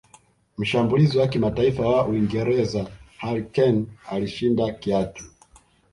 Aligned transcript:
mshambulizi 0.57 1.17
wa 1.17 1.27
kimataifa 1.27 1.87
wa 1.87 2.07
uingereza 2.07 2.87
harry 3.17 3.43
kane 3.43 3.85
alishinda 4.11 4.71
kiatu 4.71 5.23